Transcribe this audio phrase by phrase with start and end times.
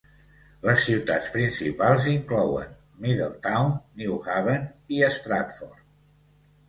[0.67, 2.73] Les ciutats principals inclouen:
[3.05, 3.73] Middletown,
[4.03, 5.85] New Haven, i Stratford.